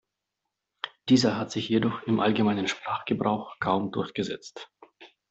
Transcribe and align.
Dieser 1.09 1.37
hat 1.37 1.51
sich 1.51 1.69
jedoch 1.69 2.01
im 2.07 2.19
allgemeinen 2.21 2.67
Sprachgebrauch 2.67 3.57
kaum 3.59 3.91
durchgesetzt. 3.91 4.71